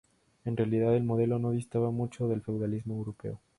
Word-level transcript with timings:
En 0.45 0.57
realidad 0.57 0.95
el 0.95 1.03
modelo 1.03 1.37
no 1.37 1.51
distaba 1.51 1.91
mucho 1.91 2.27
del 2.27 2.41
feudalismo 2.41 2.95
europeo. 2.95 3.39